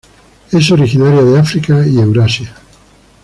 [0.51, 2.51] Es originaria de África y Eurasia.